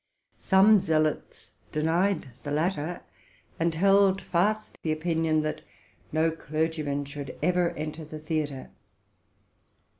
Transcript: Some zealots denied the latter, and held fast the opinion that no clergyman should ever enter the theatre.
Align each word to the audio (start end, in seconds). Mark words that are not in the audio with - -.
Some 0.39 0.79
zealots 0.79 1.51
denied 1.71 2.29
the 2.41 2.49
latter, 2.49 3.01
and 3.59 3.75
held 3.75 4.19
fast 4.19 4.75
the 4.81 4.91
opinion 4.91 5.43
that 5.43 5.61
no 6.11 6.31
clergyman 6.31 7.05
should 7.05 7.37
ever 7.43 7.69
enter 7.77 8.03
the 8.03 8.17
theatre. 8.17 8.71